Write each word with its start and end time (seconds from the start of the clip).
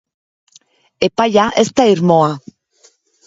Epaia 1.09 1.45
ez 1.63 1.67
da 1.81 1.87
irmoa. 1.91 2.31